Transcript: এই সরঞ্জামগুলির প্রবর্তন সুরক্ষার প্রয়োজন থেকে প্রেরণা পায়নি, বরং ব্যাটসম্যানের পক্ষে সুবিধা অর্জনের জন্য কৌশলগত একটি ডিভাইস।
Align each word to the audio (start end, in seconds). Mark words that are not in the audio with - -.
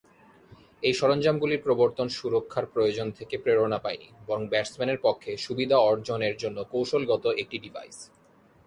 এই 0.83 0.93
সরঞ্জামগুলির 0.93 1.63
প্রবর্তন 1.63 2.07
সুরক্ষার 2.09 2.65
প্রয়োজন 2.65 3.07
থেকে 3.11 3.35
প্রেরণা 3.37 3.79
পায়নি, 3.85 4.07
বরং 4.27 4.43
ব্যাটসম্যানের 4.47 4.99
পক্ষে 5.01 5.31
সুবিধা 5.37 5.77
অর্জনের 5.89 6.35
জন্য 6.37 6.57
কৌশলগত 6.71 7.25
একটি 7.41 7.57
ডিভাইস। 7.59 7.97